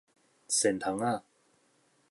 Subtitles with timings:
[0.49, 1.21] 蟮蟲仔